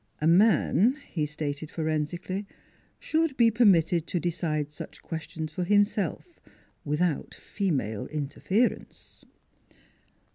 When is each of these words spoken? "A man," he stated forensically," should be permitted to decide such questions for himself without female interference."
"A 0.19 0.25
man," 0.25 0.97
he 1.11 1.27
stated 1.27 1.69
forensically," 1.69 2.47
should 3.09 3.37
be 3.37 3.51
permitted 3.51 4.07
to 4.07 4.19
decide 4.19 4.71
such 4.71 5.03
questions 5.03 5.51
for 5.51 5.63
himself 5.63 6.41
without 6.83 7.35
female 7.35 8.07
interference." 8.07 9.25